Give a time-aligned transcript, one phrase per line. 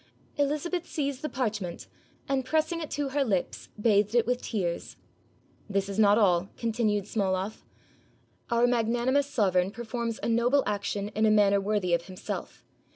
[0.35, 1.85] Elizabeth seized the parchment
[2.27, 3.69] and, pressing it to her i8o HOW PARDON WAS WON FOR AN EXILE lips,
[4.11, 4.95] bathed it with tears.
[5.69, 7.63] "This is not all," continued Smoloff,
[8.49, 12.63] "our magnanimous sovereign performs a noble action in a manner worthy of himself.